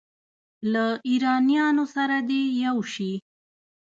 له 0.73 0.85
ایرانیانو 1.09 1.85
سره 1.95 2.17
دې 2.29 2.41
یو 2.65 2.77
شي. 2.93 3.13